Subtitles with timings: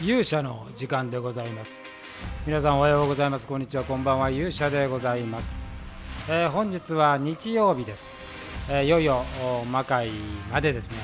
[0.00, 1.84] 勇者の時間でございます。
[2.46, 3.48] 皆さんおはようございます。
[3.48, 3.82] こんにちは。
[3.82, 4.30] こんばんは。
[4.30, 5.60] 勇者でございます、
[6.28, 9.24] えー本日は日曜日です、えーいよいよ
[9.72, 10.10] 魔界
[10.52, 10.98] までですね、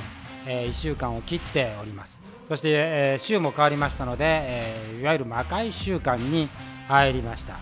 [0.47, 2.23] え1週間を切っております。
[2.45, 6.49] そして、えー週も変わりましたので、えーいわゆる魔界週間に
[6.87, 7.57] 入りました。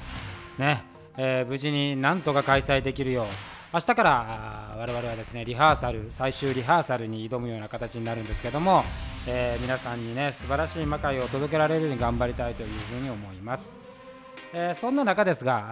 [0.59, 0.85] ね、
[1.17, 3.27] えー無事になんとか開催できるよう。
[3.73, 8.85] 明日から我々はですねリハーサル最終リハーサルに挑むような形になるんですけども、
[9.27, 13.75] えー皆さんにね素晴らしい魔界を届けられるように頑張りたいというふうに思います、
[14.53, 15.63] えーそんな中ですが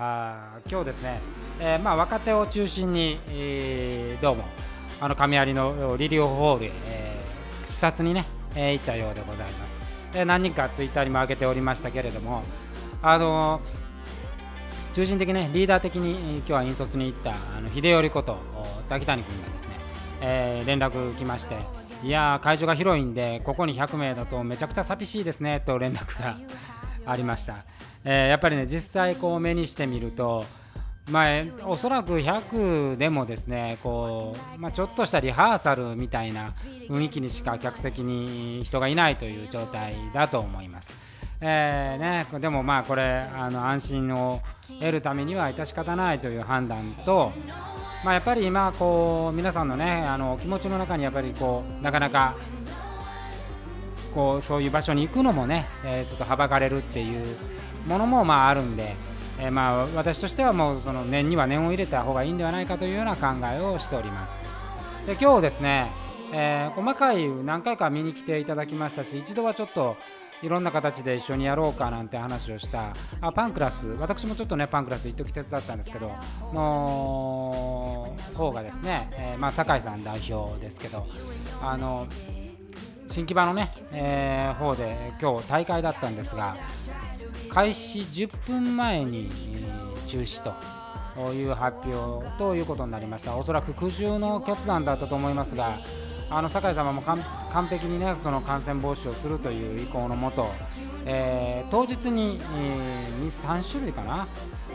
[0.57, 1.21] あ今日ですね、
[1.59, 4.45] えーまあ、若手を中心に、えーどうも
[5.01, 7.21] あの亀有のリリオホールへ、え
[7.67, 8.25] 視察にね、
[8.55, 9.83] えー行ったようでございます、
[10.15, 12.43] えー何人かツイッターにも上げておりましたけれども
[13.03, 13.61] あの
[14.93, 18.39] 中心的ねリーダー的に今日は引率に行ったあの秀頼こと
[18.89, 19.69] 滝谷君がですね、
[20.21, 26.37] えー連絡来ましていやー会場が広いんでここに100名だとめちゃくちゃ寂しいですねと連絡が
[27.07, 27.65] ありました、
[28.05, 30.45] えーやっぱりね実際こう目にしてみると
[31.11, 36.51] まあ、えおそらく100でもですねこう、まあ、ちょっとしたリハーサルみたいな
[36.89, 40.96] 雰囲気にしか客席に人がいないという状態だと思います。
[41.43, 44.41] えーね、でもまあこれあの安心を
[44.79, 47.33] 得るためには致し方ないという判断と、
[48.04, 52.34] まあ、やっぱり今こう皆さんのねあの気持ちの中にやっぱりこうなかなか
[54.15, 57.24] こうそういう場所に行くのもね、えーちょっとはばかれるっていう
[57.87, 58.96] ものもまああるんで、
[59.38, 64.41] えーまあ私としてはもうその念には念を入れた方がいいんではないかというような考えをしております。
[65.06, 65.91] で今日ですね、
[66.32, 69.97] えー細かい何回か見に来ていただきましたし一度はちょっと
[70.43, 76.10] いろんな形で一緒にやろうかなんて話をしたあパンクラス私もちょっとねパンクラス一時手伝ったんですけど
[76.53, 81.06] の方がですね、えーまあ、酒井さん代表ですけど
[81.62, 82.06] あの
[83.06, 86.57] 新木場のね、えー方で今日大会だったんですが
[87.49, 89.28] 開始10分前に、
[90.07, 93.37] 中止という発表ということになりました。
[93.37, 95.78] おそらく苦渋の決断だったと思いますが
[96.31, 100.47] あの酒井様も完璧にねその感染防止をするという意向のもと、
[101.05, 104.27] えー当日に、え23種類かな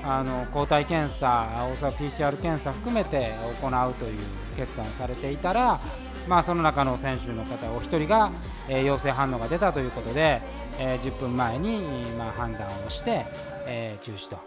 [0.04, 4.20] あの抗体検査おそらく PCR 検査含めて行うという
[4.56, 5.80] 決断をされていたら
[6.28, 8.32] まあ、その中の選手の方お一人が、
[8.68, 10.42] えー陽性反応が出たということで、
[10.80, 11.82] えー10分前に、
[12.18, 13.26] まあ、判断をして、
[13.68, 14.38] えー中止と。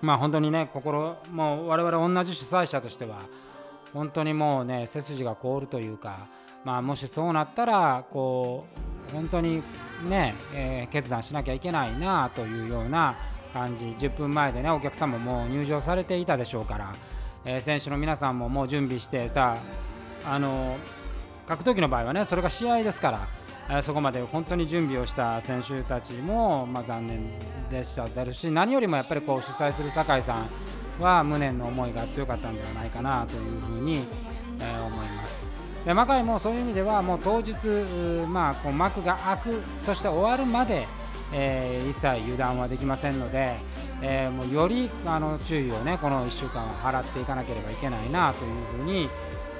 [0.00, 3.16] まあ本当にね心もう我々同じ主催者としては
[3.96, 6.26] 本当にもうね背筋が凍るというか、
[6.64, 8.66] まあ、もしそうなったらこ
[9.08, 9.62] う本当に
[10.06, 13.16] ね、えー決断しなきゃいけないなというような
[13.54, 13.86] 感じ。
[13.86, 16.92] 10分前でねお客さんも入場されていたでしょうから、
[17.46, 19.56] えー選手の皆さんももう準備してさ
[20.24, 20.76] あの
[21.46, 23.26] 格闘技の場合はねそれが試合ですか
[23.68, 27.30] ら、そこまで本当に準備をした選手たちも、まあ、残念
[27.70, 28.06] でした。
[28.06, 30.48] だろうし何よりもやっぱりこう主催する酒井さん
[31.00, 34.00] は無念の思いが強かったんではないかなというふうに、
[34.60, 35.46] えー思います。
[35.84, 40.88] で魔界もそういう意味ではもう当日、うまあ、こう幕が開くそして終わるまで、
[41.32, 43.56] えー一切油断はできませんので、
[44.02, 49.06] えーもうよりあの注意をねこの1週間払っていかなければいけないなというふうに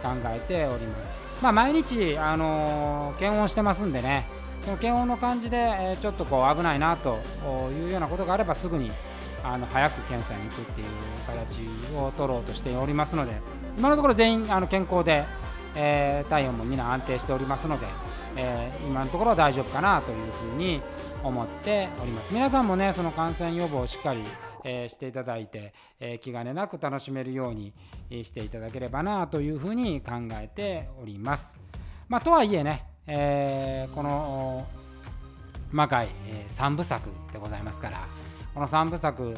[0.03, 1.13] 考えております。
[1.43, 4.27] まあ、毎日、あのー検温してますんでね
[4.63, 7.19] その検温の感じで、えーちょっとこう危ないなと
[7.73, 8.91] いうようなことがあればすぐに
[9.47, 10.87] あの早く検査に行くっていう
[11.25, 13.41] 形を取ろうとしておりますので
[13.79, 15.25] 今のところ全員あの健康で、
[15.77, 17.87] えー体温も皆安定しておりますので、
[18.37, 20.83] えー今のところは大丈夫かなというふうに
[21.23, 24.25] 思っております皆さんもねその感染予防をしっかり、
[24.65, 27.73] えーしていただいて、え気兼ねなく楽しめるように
[28.25, 31.59] していただければなというふうに考えております。
[32.09, 34.67] まあ、とはいえね、えこの
[35.71, 38.07] 魔界、え3部作でございますから
[38.57, 39.35] この3部作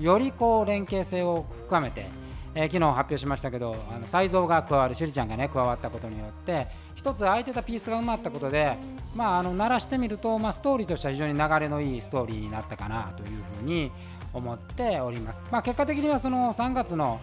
[0.00, 2.10] よりこう連携性を深めて、
[2.52, 8.76] えー昨日発表しましたけどあの才蔵が加わる趣里ちゃんがね加わったことによって一つ空いてたピースが埋まったことで
[9.14, 13.28] まああの鳴らしてみると、まあ、ストーリーとしては非常に流れのいいストーリーになったかなという
[13.60, 13.92] ふうに
[14.32, 15.44] 思っております。
[15.52, 17.20] まあ、結果的にはその3月の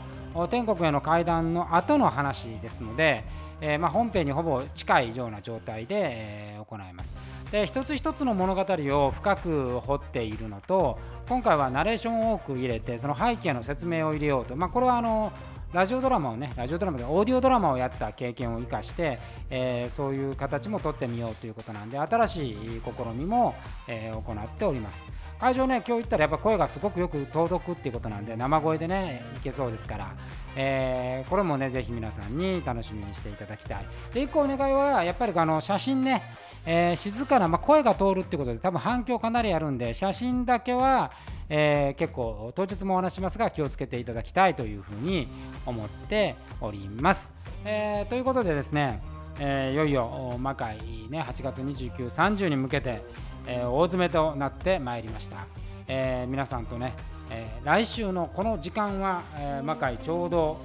[0.49, 3.25] 天国への会談の後の話ですので、
[3.59, 7.15] えーま、本編にほぼ近いような状態で、え行います。
[7.53, 10.97] で一つ一つの物語を深く掘っているのと
[11.29, 15.31] 今回はナレーションを多く入れてその背景の説明を入れようと、まあ、これはあの
[15.71, 19.19] ラジオドラマをねラジオドラマでオーディオドラマをやった経験を生かして、
[19.51, 23.53] えーそういう形も取ってみようということなんで新しい試みも、
[23.87, 25.05] えー行っております。
[25.39, 30.15] 会場ね今日行ったらやっぱ声がすごくよく届くっていうことなんで生声でねいけそうですから、
[30.55, 33.85] えーこれもねぜひ皆さんに楽しみにしていただきたい。
[34.11, 36.23] で一個お願いはやっぱりあの写真ね
[36.65, 41.11] えー、静かな、まあ、声が通るってことで多分反響かなりあるんで写真だけは、
[41.49, 45.27] えー、結構当日もお話しますが気をつけていただきたいというふうに
[45.65, 47.33] 思っております。
[47.65, 49.01] えー、ということでですね、
[49.39, 50.77] え、いよいよ魔界
[51.09, 53.01] ね8月29、30に向けて、
[53.47, 55.45] え、大詰めとなってまいりました。
[55.87, 56.93] え、皆さんとね、
[57.29, 60.57] え、来週のこの時間は、え、魔界ちょうど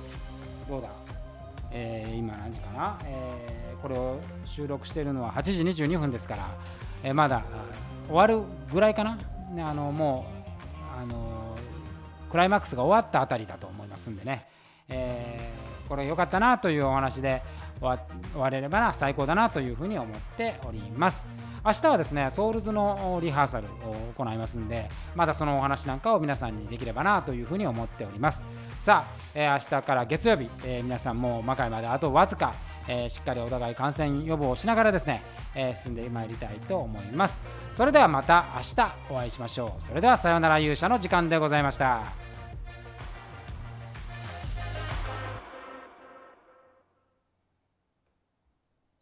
[0.69, 0.89] どうだ、
[1.70, 6.49] えー、今何時かな、えー、これを収録しているのは8時22分ですから、
[7.03, 7.44] えー、まだ
[8.06, 8.43] 終わる
[8.73, 9.19] ぐらいかな、
[9.53, 10.26] ね、あのも
[10.99, 11.56] うあの
[12.31, 14.47] クライマックスが終わったあたりだと思いますんでね、
[14.88, 15.50] え、
[15.88, 17.43] これ良かったなというお話で
[17.81, 17.99] 終
[18.35, 21.29] われればな最高だなというふうに思っております。
[21.69, 28.43] 明日はですね、ソウルズのリハーサルを行いますんで、まだそのお話なんかを皆さんにできればなというふうに思っております。
[28.81, 32.55] さあ、えー、明日から月曜日、えー、皆さんも魔界まであとわずか、
[32.88, 35.23] えー、しっかりお互い感染予防をしながらですね、
[35.55, 37.43] え進んでまいりたいと思います。
[37.75, 39.82] それではまた明日お会いしましょう。
[39.82, 42.38] それではさようなら勇者の時間でございました。